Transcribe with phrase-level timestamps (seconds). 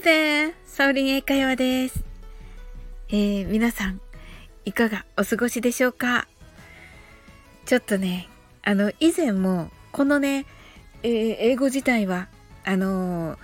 [0.00, 0.52] There!
[0.66, 2.04] サオリン英会話です。
[3.08, 4.00] えー、皆さん、
[4.66, 6.28] いかがお過ごしでしょうか？
[7.64, 8.28] ちょっとね、
[8.62, 10.44] あの、以前も、このね、
[11.02, 12.28] えー、英語自体は、
[12.64, 13.38] あのー、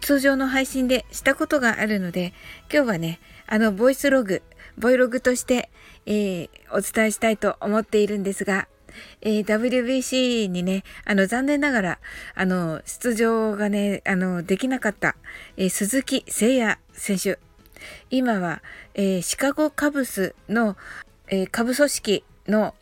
[0.00, 2.34] 通常の配信でしたことがあるので、
[2.70, 4.42] 今日はね、あの、ボイスログ、
[4.76, 5.70] ボイログとして、
[6.04, 8.68] えー、お伝えしたいと思っているんですが、
[9.20, 11.98] えー、WBC にね、あの、残念ながら、
[12.34, 15.16] あの、出場がね、あの、できなかった、
[15.56, 17.38] えー、鈴木誠也選手。
[18.10, 18.62] 今は、
[18.94, 20.76] えー、シカゴカブスの、
[21.28, 22.74] えー、下部組織の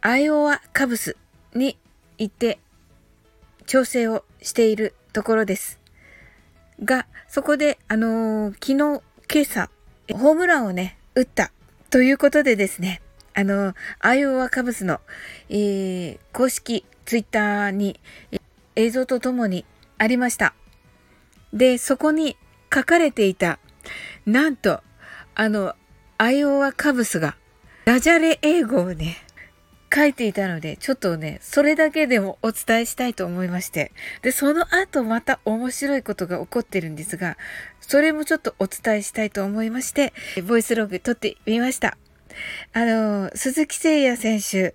[0.00, 1.16] アイオワカブス
[1.54, 1.76] に
[2.18, 2.58] 行って
[3.66, 5.78] 調整をしているところです。
[6.84, 9.70] が、そこで、あのー、昨日、今朝、
[10.16, 11.50] ホームランをね、打った
[11.90, 13.02] ということでですね、
[13.38, 15.00] あの、アイオワカブスの、
[15.48, 18.00] えー、公式ツイッターに、
[18.74, 19.64] 映像とともに
[19.96, 20.54] ありました。
[21.52, 22.36] で、そこに
[22.74, 23.60] 書かれていた、
[24.26, 24.82] なんと、
[25.36, 25.76] あの、
[26.16, 27.36] アイオワカブスが、
[27.84, 29.18] ダジャレ英語をね、
[29.94, 33.92] 書いていたので、ちょっとね、それだけでもお伝えしたいと思いまして。
[34.22, 37.38] で、その後また面白いことが起こってるんですが、
[37.78, 40.12] それもちょっとお伝えしたいと思いまして、
[40.44, 41.96] ボイスログ撮ってみました。
[42.72, 44.74] あの、鈴木誠也選手、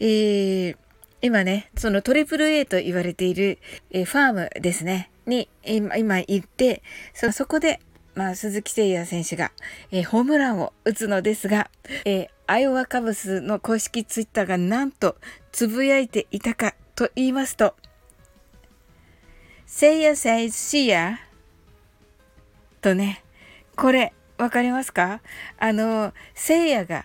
[0.00, 0.76] えー、
[1.22, 3.58] 今ね、そのトリプル A と言われている、
[3.90, 6.82] えー、ファームですね、に今今行って、
[7.14, 7.80] そそこで、
[8.14, 9.52] まあ、鈴木誠也選手が、
[9.90, 11.70] えー、ホームランを打つのですが、
[12.04, 15.16] えー、アイオワカブスの公式ツイッターがなんと
[15.50, 17.74] つぶやいていたかと言いますと、
[19.66, 21.16] Say ya says see ya
[22.80, 23.24] とね、
[23.76, 25.20] これわかりますか？
[25.58, 27.04] あの、聖夜が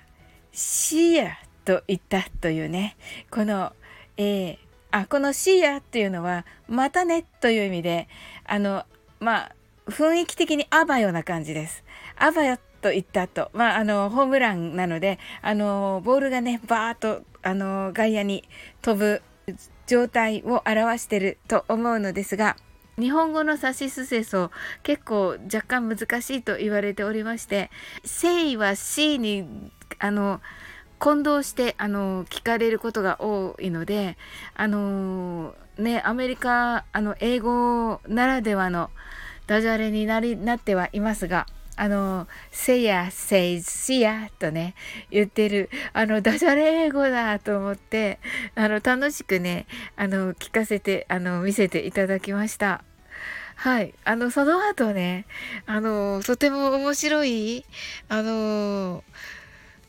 [0.52, 2.98] シーヤと言ったというね、
[3.30, 3.74] この、
[4.18, 4.58] えー、
[4.92, 8.08] あ、このシーヤっていうのは、またねという意味で、
[8.46, 8.84] あの、
[9.20, 9.56] まあ、
[9.88, 11.84] 雰囲気的にあばよな感じです。
[12.18, 18.44] あばよと言った後、まあ、あの、ホームランなので、あの、ボールがね、バーっと、あの、外野に
[18.82, 19.22] 飛ぶ
[19.86, 22.56] 状態を表してると思うのですが、
[23.00, 24.52] 日本語のサシスセソ
[24.84, 27.72] 結構若干難しいと言われておりまして
[28.04, 30.42] 「誠意」は「C」にあの
[31.00, 34.18] 混同してあの聞かれることが多いので
[34.56, 38.90] あのねアメリカあの英語ならではの
[39.48, 41.48] ダジャレになりなってはいますが
[41.82, 44.76] あの、せや、せい、しやとね、
[45.12, 48.20] 言ってる、あの、ダジャレ英語だと思って、
[48.54, 52.84] あの、楽しくね、あの、聞かせて、あの、見せていただきました。
[53.60, 53.94] はい。
[54.06, 55.26] あの、その後ね、
[55.66, 57.66] あの、とても面白い、
[58.08, 59.04] あの、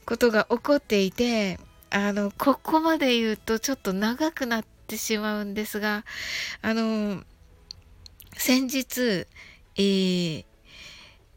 [0.05, 1.61] ことが起こっていて、
[1.91, 6.05] あの、ここまで言うとちょっと長くなってしまうんですが、
[6.63, 7.23] あの、
[8.33, 9.29] 先日、
[9.77, 10.45] えー、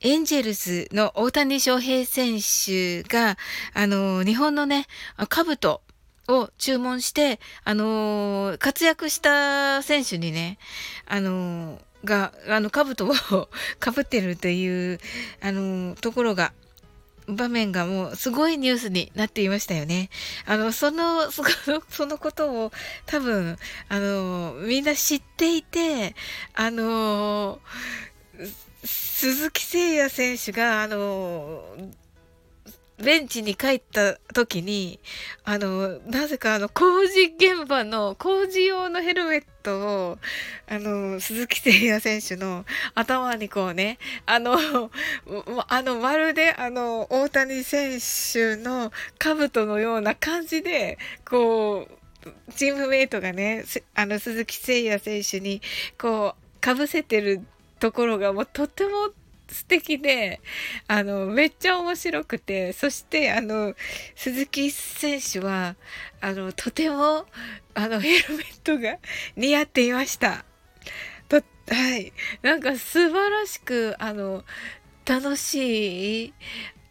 [0.02, 3.38] エンジェルスの大谷翔平選手が、
[3.76, 4.88] あの、日本のね、
[5.30, 5.82] 兜
[6.28, 10.58] を注文して、あの、活躍した選手にね、
[11.06, 13.14] あの、が、あの、兜を
[13.80, 15.00] かぶってるという、
[15.42, 16.54] あの、ところが、
[17.28, 20.10] 場面がもうすごいニュースになっていましたよね。
[20.46, 21.50] あの、その、その、
[21.90, 22.72] そのことを
[23.06, 26.16] 多分、あの、みんな知っていて、
[26.54, 27.62] あの、
[28.84, 31.64] 鈴木誠也選手が、あの、
[32.98, 35.00] ベンチに帰った時に、
[35.44, 40.18] あの、なぜかあの、工事現場の工事用のヘルメットを、
[40.68, 44.58] あの、鈴木誠也選手の頭にこうね、あの、
[45.68, 52.04] あの、まるであの、大谷選手の兜のような感じで、こう、
[52.56, 53.66] チームメイトがね、
[53.96, 55.62] あの、鈴木誠也選手に、
[55.98, 57.42] こう、かぶせてる
[57.80, 59.10] ところがもうとても
[59.48, 60.42] 素敵で、
[60.88, 63.76] あの、めっちゃ面白くて、そして、あの、
[64.16, 65.76] 鈴木選手は、
[66.22, 67.26] あの、とても、
[67.74, 68.98] あの、ヘルメットが
[69.36, 70.46] 似合っていました。
[71.28, 72.14] と、はい。
[72.42, 74.44] なんか素晴らしく、あの、
[75.06, 76.34] 楽しい、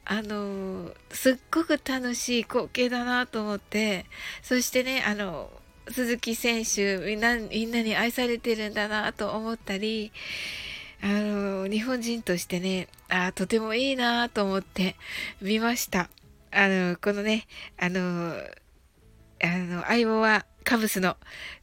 [0.05, 4.07] あの、すっごく楽しい光景だなと思って、
[4.43, 5.51] そしてね、あの、
[5.91, 10.13] 鈴木選手、みんな、みんなに愛されてるんだなと思ったり、
[11.03, 14.97] あの、日本人としてね、あとてもいいなと思って
[15.41, 16.09] 見ました。
[16.53, 17.47] あの、このね、
[17.77, 18.35] あの、
[19.43, 21.17] あの、相棒はカブスの、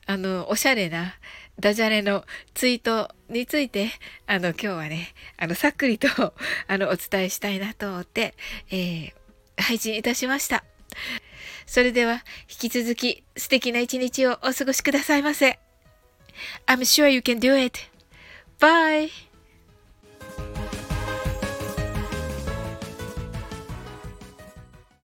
[0.05, 1.15] あの、おしゃれな
[1.59, 3.91] ダジャレのツイートについて、
[4.27, 6.07] あの、今日はね、あの、さっくりと、
[6.67, 8.33] あの、お伝えしたいなと思って、
[8.71, 9.13] えー、
[9.57, 10.65] 配信いたしました。
[11.65, 15.59] それでは、引き続き素敵な一日をお過ごしくださいませ。
[16.65, 17.79] I'm sure you can do it.
[18.59, 19.28] Bye!